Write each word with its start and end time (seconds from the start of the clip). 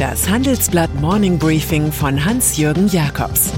Das 0.00 0.30
Handelsblatt 0.30 0.94
Morning 0.94 1.38
Briefing 1.38 1.92
von 1.92 2.24
Hans-Jürgen 2.24 2.88
Jakobs 2.88 3.52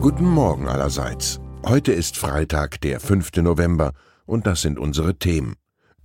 Guten 0.00 0.24
Morgen 0.24 0.66
allerseits. 0.66 1.38
Heute 1.66 1.92
ist 1.92 2.16
Freitag, 2.16 2.80
der 2.80 2.98
5. 2.98 3.32
November, 3.42 3.92
und 4.24 4.46
das 4.46 4.62
sind 4.62 4.78
unsere 4.78 5.18
Themen. 5.18 5.56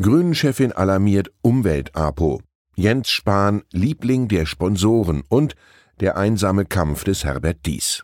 Grünen-Chefin 0.01 0.73
alarmiert 0.73 1.32
Umwelt-APO. 1.42 2.42
Jens 2.75 3.10
Spahn, 3.10 3.64
Liebling 3.71 4.28
der 4.28 4.46
Sponsoren 4.46 5.23
und 5.29 5.55
der 6.01 6.18
einsame 6.18 6.65
Kampf 6.65 7.05
des 7.05 7.23
Herbert 7.23 7.65
Dies. 7.65 8.04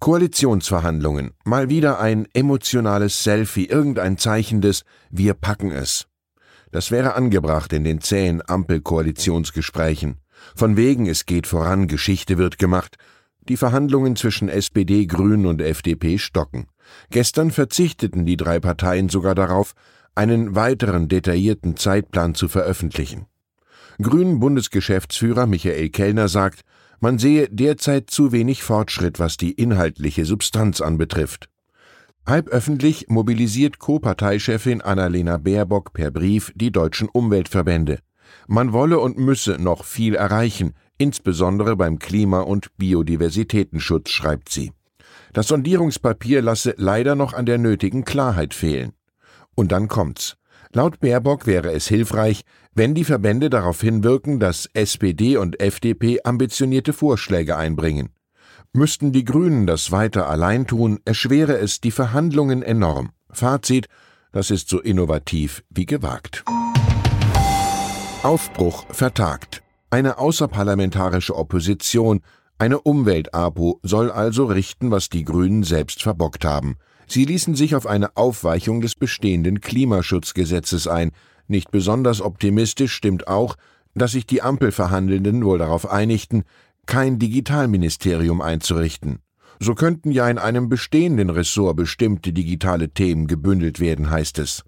Koalitionsverhandlungen. 0.00 1.34
Mal 1.44 1.68
wieder 1.68 2.00
ein 2.00 2.26
emotionales 2.34 3.22
Selfie, 3.22 3.66
irgendein 3.66 4.18
Zeichen 4.18 4.60
des 4.60 4.82
Wir 5.10 5.34
packen 5.34 5.70
es. 5.70 6.08
Das 6.72 6.90
wäre 6.90 7.14
angebracht 7.14 7.72
in 7.72 7.84
den 7.84 8.00
zähen 8.00 8.42
Ampelkoalitionsgesprächen. 8.44 10.16
Von 10.56 10.76
wegen 10.76 11.06
es 11.06 11.26
geht 11.26 11.46
voran, 11.46 11.86
Geschichte 11.86 12.36
wird 12.36 12.58
gemacht, 12.58 12.96
die 13.48 13.56
Verhandlungen 13.56 14.16
zwischen 14.16 14.48
SPD, 14.48 15.06
Grünen 15.06 15.46
und 15.46 15.60
FDP 15.60 16.18
stocken. 16.18 16.66
Gestern 17.10 17.50
verzichteten 17.50 18.26
die 18.26 18.36
drei 18.36 18.60
Parteien 18.60 19.08
sogar 19.08 19.34
darauf, 19.34 19.74
einen 20.14 20.54
weiteren 20.54 21.08
detaillierten 21.08 21.76
Zeitplan 21.76 22.34
zu 22.34 22.48
veröffentlichen. 22.48 23.26
Grünen 24.00 24.40
Bundesgeschäftsführer 24.40 25.46
Michael 25.46 25.88
Kellner 25.90 26.28
sagt, 26.28 26.62
man 27.00 27.18
sehe 27.18 27.48
derzeit 27.48 28.10
zu 28.10 28.32
wenig 28.32 28.62
Fortschritt, 28.62 29.18
was 29.18 29.36
die 29.36 29.52
inhaltliche 29.52 30.24
Substanz 30.24 30.80
anbetrifft. 30.80 31.48
Halböffentlich 32.24 33.06
mobilisiert 33.08 33.80
Co-Parteichefin 33.80 34.80
Annalena 34.80 35.38
Baerbock 35.38 35.92
per 35.92 36.12
Brief 36.12 36.52
die 36.54 36.70
deutschen 36.70 37.08
Umweltverbände. 37.08 37.98
Man 38.46 38.72
wolle 38.72 39.00
und 39.00 39.18
müsse 39.18 39.58
noch 39.60 39.84
viel 39.84 40.14
erreichen, 40.14 40.74
insbesondere 41.02 41.76
beim 41.76 41.98
Klima- 41.98 42.40
und 42.40 42.76
Biodiversitätenschutz, 42.78 44.10
schreibt 44.10 44.50
sie. 44.50 44.72
Das 45.32 45.48
Sondierungspapier 45.48 46.42
lasse 46.42 46.74
leider 46.76 47.16
noch 47.16 47.32
an 47.32 47.44
der 47.44 47.58
nötigen 47.58 48.04
Klarheit 48.04 48.54
fehlen. 48.54 48.92
Und 49.54 49.72
dann 49.72 49.88
kommt's. 49.88 50.36
Laut 50.72 51.00
Baerbock 51.00 51.46
wäre 51.46 51.72
es 51.72 51.88
hilfreich, 51.88 52.42
wenn 52.74 52.94
die 52.94 53.04
Verbände 53.04 53.50
darauf 53.50 53.80
hinwirken, 53.80 54.38
dass 54.38 54.70
SPD 54.72 55.36
und 55.36 55.60
FDP 55.60 56.20
ambitionierte 56.24 56.92
Vorschläge 56.92 57.56
einbringen. 57.56 58.10
Müssten 58.72 59.12
die 59.12 59.24
Grünen 59.24 59.66
das 59.66 59.90
weiter 59.90 60.30
allein 60.30 60.66
tun, 60.66 61.00
erschwere 61.04 61.58
es 61.58 61.80
die 61.80 61.90
Verhandlungen 61.90 62.62
enorm. 62.62 63.10
Fazit, 63.30 63.88
das 64.30 64.50
ist 64.50 64.68
so 64.70 64.80
innovativ 64.80 65.62
wie 65.68 65.84
gewagt. 65.84 66.44
Aufbruch 68.22 68.86
vertagt. 68.88 69.62
Eine 69.92 70.16
außerparlamentarische 70.16 71.36
Opposition, 71.36 72.22
eine 72.56 72.80
Umwelt-APO 72.80 73.78
soll 73.82 74.10
also 74.10 74.46
richten, 74.46 74.90
was 74.90 75.10
die 75.10 75.22
Grünen 75.22 75.64
selbst 75.64 76.02
verbockt 76.02 76.46
haben. 76.46 76.76
Sie 77.06 77.26
ließen 77.26 77.54
sich 77.54 77.74
auf 77.74 77.86
eine 77.86 78.16
Aufweichung 78.16 78.80
des 78.80 78.94
bestehenden 78.94 79.60
Klimaschutzgesetzes 79.60 80.88
ein. 80.88 81.10
Nicht 81.46 81.70
besonders 81.70 82.22
optimistisch 82.22 82.94
stimmt 82.94 83.28
auch, 83.28 83.56
dass 83.94 84.12
sich 84.12 84.24
die 84.24 84.40
Ampelverhandelnden 84.40 85.44
wohl 85.44 85.58
darauf 85.58 85.90
einigten, 85.90 86.44
kein 86.86 87.18
Digitalministerium 87.18 88.40
einzurichten. 88.40 89.18
So 89.60 89.74
könnten 89.74 90.10
ja 90.10 90.26
in 90.26 90.38
einem 90.38 90.70
bestehenden 90.70 91.28
Ressort 91.28 91.76
bestimmte 91.76 92.32
digitale 92.32 92.88
Themen 92.88 93.26
gebündelt 93.26 93.78
werden, 93.78 94.08
heißt 94.08 94.38
es. 94.38 94.64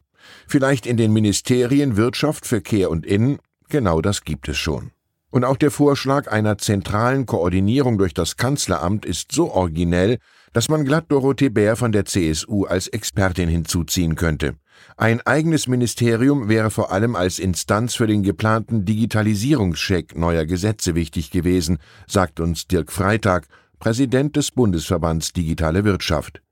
Vielleicht 0.46 0.84
in 0.84 0.98
den 0.98 1.14
Ministerien 1.14 1.96
Wirtschaft, 1.96 2.44
Verkehr 2.44 2.90
und 2.90 3.06
Innen, 3.06 3.38
genau 3.70 4.02
das 4.02 4.24
gibt 4.24 4.50
es 4.50 4.58
schon. 4.58 4.90
Und 5.34 5.42
auch 5.42 5.56
der 5.56 5.72
Vorschlag 5.72 6.30
einer 6.30 6.58
zentralen 6.58 7.26
Koordinierung 7.26 7.98
durch 7.98 8.14
das 8.14 8.36
Kanzleramt 8.36 9.04
ist 9.04 9.32
so 9.32 9.50
originell, 9.50 10.18
dass 10.52 10.68
man 10.68 10.84
glatt 10.84 11.06
Dorothee 11.08 11.48
Bär 11.48 11.74
von 11.74 11.90
der 11.90 12.04
CSU 12.04 12.66
als 12.66 12.86
Expertin 12.86 13.48
hinzuziehen 13.48 14.14
könnte. 14.14 14.54
Ein 14.96 15.20
eigenes 15.22 15.66
Ministerium 15.66 16.48
wäre 16.48 16.70
vor 16.70 16.92
allem 16.92 17.16
als 17.16 17.40
Instanz 17.40 17.96
für 17.96 18.06
den 18.06 18.22
geplanten 18.22 18.84
Digitalisierungscheck 18.84 20.16
neuer 20.16 20.44
Gesetze 20.44 20.94
wichtig 20.94 21.32
gewesen, 21.32 21.78
sagt 22.06 22.38
uns 22.38 22.68
Dirk 22.68 22.92
Freitag, 22.92 23.48
Präsident 23.80 24.36
des 24.36 24.52
Bundesverbands 24.52 25.32
Digitale 25.32 25.82
Wirtschaft. 25.82 26.42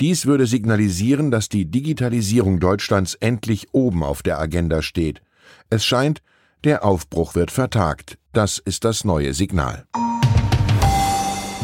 Dies 0.00 0.26
würde 0.26 0.48
signalisieren, 0.48 1.30
dass 1.30 1.48
die 1.48 1.66
Digitalisierung 1.66 2.58
Deutschlands 2.58 3.14
endlich 3.14 3.68
oben 3.70 4.02
auf 4.02 4.24
der 4.24 4.40
Agenda 4.40 4.82
steht. 4.82 5.22
Es 5.70 5.84
scheint, 5.84 6.20
der 6.64 6.84
Aufbruch 6.84 7.34
wird 7.34 7.50
vertagt. 7.50 8.18
Das 8.32 8.58
ist 8.58 8.84
das 8.84 9.04
neue 9.04 9.34
Signal. 9.34 9.84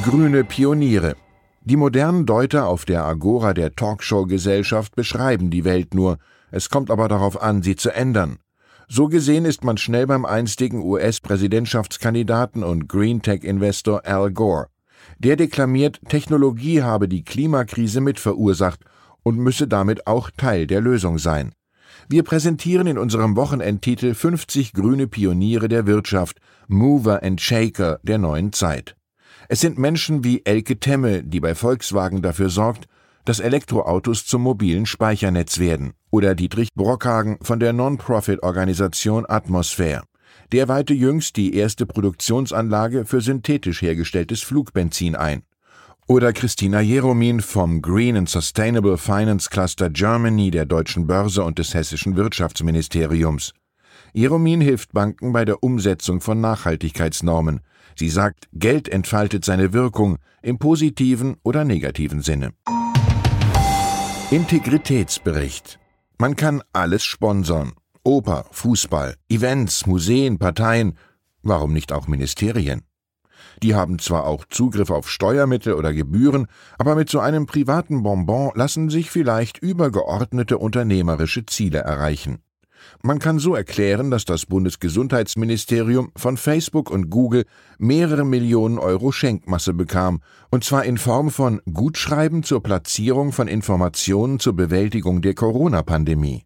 Grüne 0.04 0.44
Pioniere. 0.44 1.16
Die 1.62 1.76
modernen 1.76 2.26
Deuter 2.26 2.66
auf 2.66 2.84
der 2.84 3.04
Agora 3.04 3.54
der 3.54 3.74
Talkshow-Gesellschaft 3.74 4.94
beschreiben 4.94 5.50
die 5.50 5.64
Welt 5.64 5.94
nur. 5.94 6.18
Es 6.50 6.68
kommt 6.68 6.90
aber 6.90 7.08
darauf 7.08 7.40
an, 7.40 7.62
sie 7.62 7.76
zu 7.76 7.90
ändern. 7.90 8.38
So 8.88 9.08
gesehen 9.08 9.44
ist 9.44 9.62
man 9.62 9.76
schnell 9.76 10.06
beim 10.06 10.24
einstigen 10.24 10.82
US-Präsidentschaftskandidaten 10.82 12.64
und 12.64 12.88
Green 12.88 13.22
Tech-Investor 13.22 14.04
Al 14.04 14.32
Gore. 14.32 14.66
Der 15.18 15.36
deklamiert, 15.36 16.00
Technologie 16.08 16.82
habe 16.82 17.08
die 17.08 17.22
Klimakrise 17.22 18.00
mit 18.00 18.18
verursacht 18.18 18.80
und 19.22 19.38
müsse 19.38 19.68
damit 19.68 20.06
auch 20.06 20.30
Teil 20.30 20.66
der 20.66 20.80
Lösung 20.80 21.18
sein. 21.18 21.52
Wir 22.08 22.22
präsentieren 22.22 22.86
in 22.86 22.98
unserem 22.98 23.36
Wochenendtitel 23.36 24.14
50 24.14 24.72
grüne 24.72 25.06
Pioniere 25.06 25.68
der 25.68 25.86
Wirtschaft, 25.86 26.40
Mover 26.68 27.22
and 27.22 27.40
Shaker 27.40 28.00
der 28.02 28.18
neuen 28.18 28.52
Zeit. 28.52 28.96
Es 29.48 29.60
sind 29.60 29.78
Menschen 29.78 30.24
wie 30.24 30.42
Elke 30.44 30.78
Temme, 30.78 31.24
die 31.24 31.40
bei 31.40 31.54
Volkswagen 31.54 32.22
dafür 32.22 32.50
sorgt, 32.50 32.86
dass 33.24 33.40
Elektroautos 33.40 34.26
zum 34.26 34.42
mobilen 34.42 34.86
Speichernetz 34.86 35.58
werden, 35.58 35.92
oder 36.10 36.34
Dietrich 36.34 36.68
Brockhagen 36.74 37.38
von 37.42 37.60
der 37.60 37.72
Non-Profit-Organisation 37.72 39.26
Atmosphäre. 39.28 40.02
Der 40.52 40.68
weihte 40.68 40.94
jüngst 40.94 41.36
die 41.36 41.54
erste 41.54 41.86
Produktionsanlage 41.86 43.04
für 43.04 43.20
synthetisch 43.20 43.82
hergestelltes 43.82 44.42
Flugbenzin 44.42 45.14
ein. 45.14 45.42
Oder 46.10 46.32
Christina 46.32 46.80
Jeromin 46.80 47.40
vom 47.40 47.80
Green 47.80 48.16
and 48.16 48.28
Sustainable 48.28 48.98
Finance 48.98 49.48
Cluster 49.48 49.88
Germany 49.90 50.50
der 50.50 50.66
Deutschen 50.66 51.06
Börse 51.06 51.44
und 51.44 51.60
des 51.60 51.72
Hessischen 51.72 52.16
Wirtschaftsministeriums. 52.16 53.52
Jeromin 54.12 54.60
hilft 54.60 54.92
Banken 54.92 55.32
bei 55.32 55.44
der 55.44 55.62
Umsetzung 55.62 56.20
von 56.20 56.40
Nachhaltigkeitsnormen. 56.40 57.60
Sie 57.94 58.08
sagt, 58.08 58.48
Geld 58.52 58.88
entfaltet 58.88 59.44
seine 59.44 59.72
Wirkung 59.72 60.16
im 60.42 60.58
positiven 60.58 61.36
oder 61.44 61.64
negativen 61.64 62.22
Sinne. 62.22 62.54
Integritätsbericht. 64.32 65.78
Man 66.18 66.34
kann 66.34 66.60
alles 66.72 67.04
sponsern. 67.04 67.74
Oper, 68.02 68.46
Fußball, 68.50 69.14
Events, 69.28 69.86
Museen, 69.86 70.40
Parteien, 70.40 70.98
warum 71.44 71.72
nicht 71.72 71.92
auch 71.92 72.08
Ministerien? 72.08 72.82
Die 73.62 73.74
haben 73.74 73.98
zwar 73.98 74.26
auch 74.26 74.44
Zugriff 74.48 74.90
auf 74.90 75.10
Steuermittel 75.10 75.74
oder 75.74 75.92
Gebühren, 75.92 76.46
aber 76.78 76.94
mit 76.94 77.08
so 77.08 77.20
einem 77.20 77.46
privaten 77.46 78.02
Bonbon 78.02 78.52
lassen 78.54 78.90
sich 78.90 79.10
vielleicht 79.10 79.58
übergeordnete 79.58 80.58
unternehmerische 80.58 81.46
Ziele 81.46 81.78
erreichen. 81.78 82.42
Man 83.02 83.18
kann 83.18 83.38
so 83.38 83.54
erklären, 83.54 84.10
dass 84.10 84.24
das 84.24 84.46
Bundesgesundheitsministerium 84.46 86.12
von 86.16 86.36
Facebook 86.36 86.90
und 86.90 87.10
Google 87.10 87.44
mehrere 87.78 88.24
Millionen 88.24 88.78
Euro 88.78 89.12
Schenkmasse 89.12 89.74
bekam, 89.74 90.20
und 90.50 90.64
zwar 90.64 90.84
in 90.84 90.98
Form 90.98 91.30
von 91.30 91.60
Gutschreiben 91.72 92.42
zur 92.42 92.62
Platzierung 92.62 93.32
von 93.32 93.48
Informationen 93.48 94.38
zur 94.38 94.54
Bewältigung 94.54 95.22
der 95.22 95.34
Corona-Pandemie. 95.34 96.44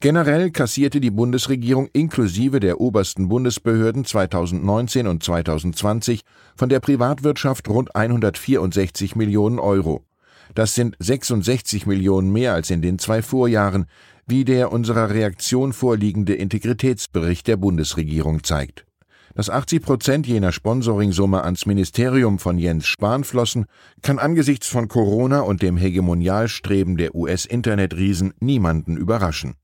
Generell 0.00 0.50
kassierte 0.50 1.00
die 1.00 1.10
Bundesregierung 1.10 1.88
inklusive 1.94 2.60
der 2.60 2.80
obersten 2.82 3.28
Bundesbehörden 3.28 4.04
2019 4.04 5.06
und 5.06 5.22
2020 5.22 6.20
von 6.54 6.68
der 6.68 6.80
Privatwirtschaft 6.80 7.66
rund 7.70 7.96
164 7.96 9.16
Millionen 9.16 9.58
Euro. 9.58 10.04
Das 10.54 10.74
sind 10.74 10.96
66 10.98 11.86
Millionen 11.86 12.30
mehr 12.30 12.52
als 12.52 12.68
in 12.70 12.82
den 12.82 12.98
zwei 12.98 13.22
Vorjahren, 13.22 13.86
wie 14.26 14.44
der 14.44 14.70
unserer 14.70 15.10
Reaktion 15.10 15.72
vorliegende 15.72 16.34
Integritätsbericht 16.34 17.46
der 17.46 17.56
Bundesregierung 17.56 18.44
zeigt. 18.44 18.84
Dass 19.34 19.48
80 19.48 19.82
Prozent 19.82 20.26
jener 20.26 20.52
Sponsoringsumme 20.52 21.42
ans 21.42 21.64
Ministerium 21.64 22.38
von 22.38 22.58
Jens 22.58 22.86
Spahn 22.86 23.24
flossen, 23.24 23.64
kann 24.02 24.18
angesichts 24.18 24.66
von 24.66 24.88
Corona 24.88 25.40
und 25.40 25.62
dem 25.62 25.78
Hegemonialstreben 25.78 26.98
der 26.98 27.14
US-Internetriesen 27.14 28.34
niemanden 28.40 28.98
überraschen. 28.98 29.54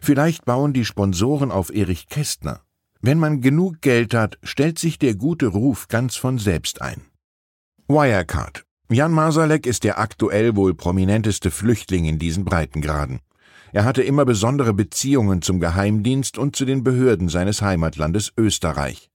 Vielleicht 0.00 0.44
bauen 0.44 0.72
die 0.72 0.84
Sponsoren 0.84 1.50
auf 1.50 1.74
Erich 1.74 2.08
Kästner. 2.08 2.60
Wenn 3.00 3.18
man 3.18 3.40
genug 3.40 3.80
Geld 3.80 4.14
hat, 4.14 4.38
stellt 4.42 4.78
sich 4.78 4.98
der 4.98 5.14
gute 5.14 5.48
Ruf 5.48 5.88
ganz 5.88 6.16
von 6.16 6.38
selbst 6.38 6.80
ein. 6.80 7.02
Wirecard. 7.88 8.64
Jan 8.90 9.12
Masalek 9.12 9.66
ist 9.66 9.84
der 9.84 9.98
aktuell 9.98 10.54
wohl 10.54 10.74
prominenteste 10.74 11.50
Flüchtling 11.50 12.04
in 12.04 12.18
diesen 12.18 12.44
Breitengraden. 12.44 13.20
Er 13.72 13.84
hatte 13.84 14.02
immer 14.02 14.24
besondere 14.24 14.74
Beziehungen 14.74 15.40
zum 15.40 15.58
Geheimdienst 15.58 16.36
und 16.36 16.54
zu 16.54 16.64
den 16.64 16.84
Behörden 16.84 17.28
seines 17.28 17.62
Heimatlandes 17.62 18.32
Österreich. 18.36 19.10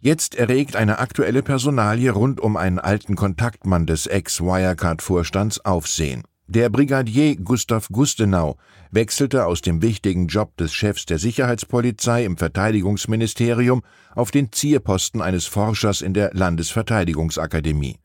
Jetzt 0.00 0.36
erregt 0.36 0.76
eine 0.76 0.98
aktuelle 0.98 1.42
Personalie 1.42 2.10
rund 2.10 2.40
um 2.40 2.56
einen 2.56 2.78
alten 2.78 3.16
Kontaktmann 3.16 3.86
des 3.86 4.06
Ex-Wirecard-Vorstands 4.06 5.64
Aufsehen. 5.64 6.22
Der 6.48 6.68
Brigadier 6.70 7.34
Gustav 7.34 7.88
Gustenau 7.88 8.56
wechselte 8.92 9.46
aus 9.46 9.62
dem 9.62 9.82
wichtigen 9.82 10.28
Job 10.28 10.56
des 10.56 10.72
Chefs 10.72 11.04
der 11.04 11.18
Sicherheitspolizei 11.18 12.24
im 12.24 12.36
Verteidigungsministerium 12.36 13.82
auf 14.14 14.30
den 14.30 14.52
Zierposten 14.52 15.20
eines 15.20 15.46
Forschers 15.46 16.02
in 16.02 16.14
der 16.14 16.30
Landesverteidigungsakademie. 16.34 17.98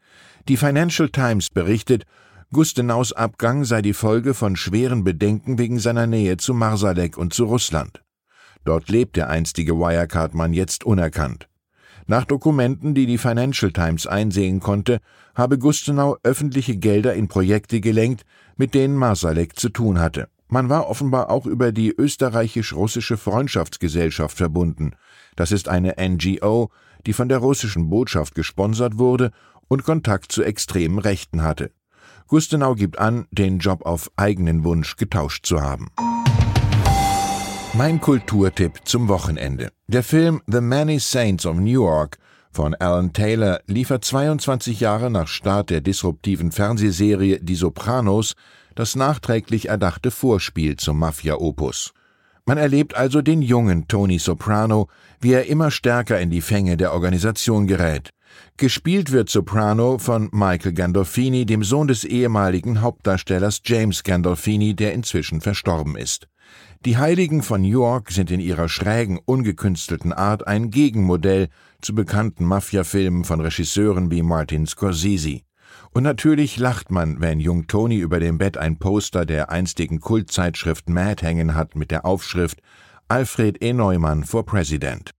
Die 0.47 0.57
Financial 0.57 1.09
Times 1.09 1.49
berichtet, 1.51 2.05
Gustenaus 2.51 3.13
Abgang 3.13 3.63
sei 3.63 3.83
die 3.83 3.93
Folge 3.93 4.33
von 4.33 4.55
schweren 4.55 5.03
Bedenken 5.03 5.59
wegen 5.59 5.77
seiner 5.77 6.07
Nähe 6.07 6.37
zu 6.37 6.55
Marsalek 6.55 7.19
und 7.19 7.35
zu 7.35 7.45
Russland. 7.45 8.01
Dort 8.65 8.89
lebt 8.89 9.17
der 9.17 9.29
einstige 9.29 9.77
Wirecard-Mann 9.77 10.53
jetzt 10.53 10.83
unerkannt. 10.83 11.47
Nach 12.11 12.25
Dokumenten, 12.25 12.93
die 12.93 13.05
die 13.05 13.17
Financial 13.17 13.71
Times 13.71 14.05
einsehen 14.05 14.59
konnte, 14.59 14.99
habe 15.33 15.57
Gustenau 15.57 16.17
öffentliche 16.23 16.75
Gelder 16.75 17.13
in 17.13 17.29
Projekte 17.29 17.79
gelenkt, 17.79 18.25
mit 18.57 18.73
denen 18.73 18.97
Marsalek 18.97 19.57
zu 19.57 19.69
tun 19.69 19.97
hatte. 19.97 20.27
Man 20.49 20.67
war 20.67 20.89
offenbar 20.89 21.29
auch 21.29 21.45
über 21.45 21.71
die 21.71 21.89
österreichisch-russische 21.89 23.15
Freundschaftsgesellschaft 23.15 24.35
verbunden. 24.35 24.91
Das 25.37 25.53
ist 25.53 25.69
eine 25.69 25.95
NGO, 25.97 26.69
die 27.05 27.13
von 27.13 27.29
der 27.29 27.37
russischen 27.37 27.89
Botschaft 27.89 28.35
gesponsert 28.35 28.97
wurde 28.97 29.31
und 29.69 29.85
Kontakt 29.85 30.33
zu 30.33 30.43
extremen 30.43 30.99
Rechten 30.99 31.43
hatte. 31.43 31.71
Gustenau 32.27 32.75
gibt 32.75 32.99
an, 32.99 33.25
den 33.31 33.59
Job 33.59 33.85
auf 33.85 34.11
eigenen 34.17 34.65
Wunsch 34.65 34.97
getauscht 34.97 35.45
zu 35.45 35.61
haben. 35.61 35.87
Mein 37.83 37.99
Kulturtipp 37.99 38.81
zum 38.83 39.07
Wochenende. 39.07 39.71
Der 39.87 40.03
Film 40.03 40.43
The 40.45 40.61
Many 40.61 40.99
Saints 40.99 41.47
of 41.47 41.57
Newark 41.57 42.19
von 42.51 42.75
Alan 42.75 43.11
Taylor 43.11 43.59
liefert 43.65 44.05
22 44.05 44.81
Jahre 44.81 45.09
nach 45.09 45.27
Start 45.27 45.71
der 45.71 45.81
disruptiven 45.81 46.51
Fernsehserie 46.51 47.39
Die 47.41 47.55
Sopranos 47.55 48.35
das 48.75 48.95
nachträglich 48.95 49.69
erdachte 49.69 50.11
Vorspiel 50.11 50.77
zum 50.77 50.99
Mafia-Opus. 50.99 51.91
Man 52.45 52.59
erlebt 52.59 52.95
also 52.95 53.23
den 53.23 53.41
jungen 53.41 53.87
Tony 53.87 54.19
Soprano, 54.19 54.87
wie 55.19 55.33
er 55.33 55.47
immer 55.47 55.71
stärker 55.71 56.19
in 56.19 56.29
die 56.29 56.41
Fänge 56.41 56.77
der 56.77 56.93
Organisation 56.93 57.65
gerät. 57.65 58.11
Gespielt 58.57 59.11
wird 59.11 59.31
Soprano 59.31 59.97
von 59.97 60.29
Michael 60.31 60.73
Gandolfini, 60.73 61.47
dem 61.47 61.63
Sohn 61.63 61.87
des 61.87 62.03
ehemaligen 62.03 62.81
Hauptdarstellers 62.81 63.59
James 63.65 64.03
Gandolfini, 64.03 64.75
der 64.75 64.93
inzwischen 64.93 65.41
verstorben 65.41 65.95
ist. 65.95 66.27
Die 66.83 66.97
Heiligen 66.97 67.43
von 67.43 67.63
York 67.63 68.11
sind 68.11 68.31
in 68.31 68.39
ihrer 68.39 68.67
schrägen, 68.67 69.19
ungekünstelten 69.23 70.13
Art 70.13 70.47
ein 70.47 70.71
Gegenmodell 70.71 71.49
zu 71.81 71.93
bekannten 71.93 72.45
Mafia-Filmen 72.45 73.23
von 73.23 73.39
Regisseuren 73.39 74.09
wie 74.09 74.23
Martin 74.23 74.65
Scorsese. 74.65 75.41
Und 75.91 76.03
natürlich 76.03 76.57
lacht 76.57 76.89
man, 76.89 77.21
wenn 77.21 77.39
Jung 77.39 77.67
Tony 77.67 77.97
über 77.97 78.19
dem 78.19 78.37
Bett 78.37 78.57
ein 78.57 78.79
Poster 78.79 79.25
der 79.25 79.51
einstigen 79.51 79.99
Kultzeitschrift 79.99 80.89
Mad 80.89 81.25
hängen 81.25 81.53
hat 81.53 81.75
mit 81.75 81.91
der 81.91 82.05
Aufschrift 82.05 82.61
Alfred 83.07 83.61
E. 83.61 83.73
Neumann 83.73 84.23
for 84.23 84.45
President. 84.45 85.11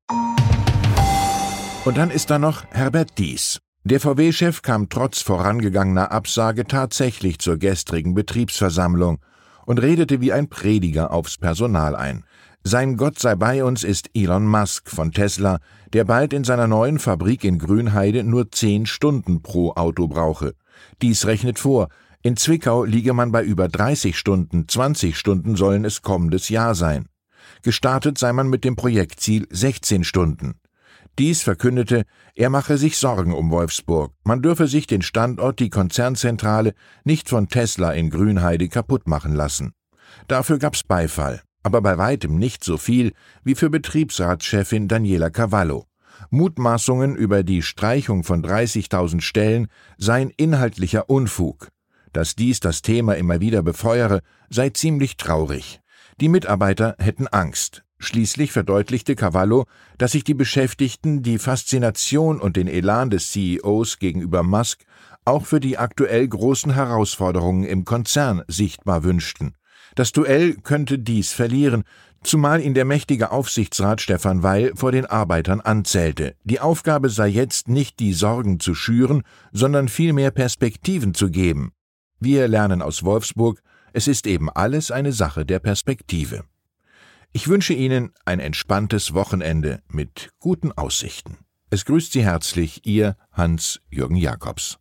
Und 1.85 1.97
dann 1.97 2.11
ist 2.11 2.31
da 2.31 2.39
noch 2.39 2.65
Herbert 2.71 3.19
Dies. 3.19 3.61
Der 3.85 4.01
VW-Chef 4.01 4.63
kam 4.63 4.89
trotz 4.89 5.21
vorangegangener 5.21 6.13
Absage 6.13 6.65
tatsächlich 6.65 7.39
zur 7.41 7.59
gestrigen 7.59 8.15
Betriebsversammlung 8.15 9.19
und 9.67 9.81
redete 9.81 10.21
wie 10.21 10.33
ein 10.33 10.49
Prediger 10.49 11.11
aufs 11.13 11.39
Personal 11.39 11.97
ein. 11.97 12.25
Sein 12.65 12.97
Gott 12.97 13.19
sei 13.19 13.35
bei 13.35 13.65
uns 13.65 13.83
ist 13.83 14.11
Elon 14.15 14.47
Musk 14.47 14.89
von 14.89 15.11
Tesla, 15.11 15.59
der 15.93 16.05
bald 16.05 16.33
in 16.33 16.45
seiner 16.45 16.69
neuen 16.69 16.99
Fabrik 16.99 17.43
in 17.45 17.59
Grünheide 17.59 18.23
nur 18.23 18.53
zehn 18.53 18.87
Stunden 18.87 19.43
pro 19.43 19.73
Auto 19.73 20.07
brauche. 20.07 20.55
Dies 21.03 21.27
rechnet 21.27 21.59
vor, 21.59 21.89
in 22.23 22.37
Zwickau 22.37 22.85
liege 22.85 23.15
man 23.15 23.33
bei 23.33 23.43
über 23.43 23.69
30 23.69 24.17
Stunden, 24.17 24.69
20 24.69 25.19
Stunden 25.19 25.57
sollen 25.57 25.85
es 25.85 26.03
kommendes 26.03 26.49
Jahr 26.49 26.77
sein. 26.77 27.07
Gestartet 27.63 28.17
sei 28.17 28.33
man 28.33 28.49
mit 28.49 28.63
dem 28.65 28.77
Projektziel 28.77 29.49
16 29.51 30.05
Stunden. 30.05 30.55
Dies 31.19 31.43
verkündete, 31.43 32.05
er 32.35 32.49
mache 32.49 32.79
sich 32.79 32.97
Sorgen 32.97 33.35
um 33.35 33.51
Wolfsburg. 33.51 34.15
Man 34.25 34.41
dürfe 34.41 34.67
sich 34.67 34.87
den 34.87 35.03
Standort, 35.03 35.61
die 35.61 35.69
Konzernzentrale, 35.69 36.73
nicht 37.05 37.29
von 37.29 37.49
Tesla 37.49 37.93
in 37.93 38.09
Grünheide 38.09 38.69
kaputt 38.69 39.07
machen 39.07 39.35
lassen. 39.35 39.75
Dafür 40.27 40.59
gab's 40.59 40.85
Beifall, 40.85 41.43
aber 41.63 41.83
bei 41.83 41.99
weitem 41.99 42.39
nicht 42.39 42.65
so 42.65 42.79
viel 42.79 43.13
wie 43.45 43.55
für 43.55 43.69
Betriebsratschefin 43.69 44.89
Daniela 44.89 45.29
Cavallo. 45.29 45.87
Mutmaßungen 46.31 47.15
über 47.15 47.43
die 47.43 47.61
Streichung 47.61 48.25
von 48.25 48.43
30.000 48.43 49.21
Stellen 49.21 49.69
seien 49.99 50.31
inhaltlicher 50.31 51.11
Unfug. 51.11 51.69
Dass 52.15 52.37
dies 52.37 52.61
das 52.61 52.81
Thema 52.81 53.15
immer 53.17 53.41
wieder 53.41 53.63
befeuere, 53.63 54.21
sei 54.49 54.71
ziemlich 54.71 55.17
traurig. 55.19 55.81
Die 56.21 56.29
Mitarbeiter 56.29 56.95
hätten 56.99 57.27
Angst. 57.27 57.85
Schließlich 58.05 58.51
verdeutlichte 58.51 59.15
Cavallo, 59.15 59.65
dass 59.97 60.11
sich 60.11 60.25
die 60.25 60.35
Beschäftigten 60.35 61.23
die 61.23 61.39
Faszination 61.39 62.41
und 62.41 62.57
den 62.57 62.67
Elan 62.67 63.11
des 63.11 63.31
CEOs 63.31 64.01
gegenüber 64.01 64.43
Musk 64.43 64.81
auch 65.25 65.47
für 65.47 65.61
die 65.61 65.79
aktuell 65.79 66.27
großen 66.27 66.75
Herausforderungen 66.75 67.63
im 67.63 67.85
Konzern 67.85 68.43
sichtbar 68.49 69.05
wünschten. 69.05 69.55
Das 69.95 70.11
Duell 70.11 70.55
könnte 70.55 70.99
dies 70.99 71.33
verlieren, 71.33 71.85
zumal 72.25 72.61
ihn 72.61 72.75
der 72.75 72.87
mächtige 72.87 73.31
Aufsichtsrat 73.31 74.01
Stefan 74.01 74.43
Weil 74.43 74.73
vor 74.75 74.91
den 74.91 75.07
Arbeitern 75.07 75.61
anzählte. 75.61 76.35
Die 76.43 76.59
Aufgabe 76.59 77.09
sei 77.09 77.29
jetzt 77.29 77.69
nicht 77.69 78.01
die 78.01 78.15
Sorgen 78.15 78.59
zu 78.59 78.75
schüren, 78.75 79.23
sondern 79.53 79.87
vielmehr 79.87 80.33
Perspektiven 80.33 81.15
zu 81.15 81.31
geben. 81.31 81.71
Wir 82.19 82.49
lernen 82.49 82.83
aus 82.83 83.05
Wolfsburg, 83.05 83.63
es 83.93 84.09
ist 84.09 84.27
eben 84.27 84.51
alles 84.51 84.91
eine 84.91 85.13
Sache 85.13 85.47
der 85.47 85.61
Perspektive. 85.61 86.43
Ich 87.35 87.49
wünsche 87.49 87.73
Ihnen 87.73 88.13
ein 88.27 88.41
entspanntes 88.41 89.15
Wochenende 89.15 89.83
mit 89.89 90.29
guten 90.39 90.71
Aussichten. 90.71 91.39
Es 91.71 91.87
grüßt 91.87 92.13
Sie 92.13 92.23
herzlich 92.23 92.85
Ihr 92.85 93.17
Hans-Jürgen 93.33 94.17
Jakobs. 94.17 94.77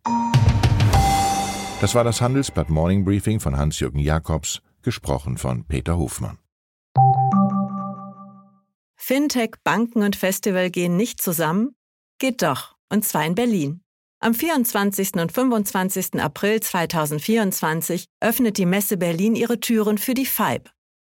Das 1.79 1.95
war 1.95 2.03
das 2.03 2.19
Handelsblatt 2.19 2.69
Morning 2.69 3.05
Briefing 3.05 3.39
von 3.39 3.55
Hans-Jürgen 3.55 3.99
Jakobs, 3.99 4.61
gesprochen 4.81 5.37
von 5.37 5.65
Peter 5.65 5.97
Hofmann. 5.97 6.39
Fintech, 8.97 9.51
Banken 9.63 10.03
und 10.03 10.17
Festival 10.17 10.69
gehen 10.69 10.97
nicht 10.97 11.21
zusammen? 11.21 11.73
Geht 12.19 12.41
doch, 12.41 12.75
und 12.89 13.05
zwar 13.05 13.25
in 13.25 13.35
Berlin. 13.35 13.81
Am 14.19 14.33
24. 14.33 15.13
und 15.13 15.31
25. 15.31 16.21
April 16.21 16.59
2024 16.59 18.07
öffnet 18.19 18.57
die 18.57 18.65
Messe 18.65 18.97
Berlin 18.97 19.35
ihre 19.35 19.61
Türen 19.61 19.97
für 19.97 20.13
die 20.13 20.25
FIBE, 20.25 20.69